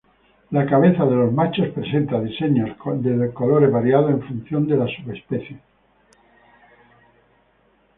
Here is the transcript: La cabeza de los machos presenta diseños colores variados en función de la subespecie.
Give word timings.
La 0.49 0.65
cabeza 0.65 1.05
de 1.05 1.15
los 1.15 1.31
machos 1.31 1.67
presenta 1.75 2.19
diseños 2.19 2.75
colores 2.79 3.71
variados 3.71 4.09
en 4.09 4.23
función 4.23 4.67
de 4.67 4.75
la 4.77 4.87
subespecie. 4.87 5.59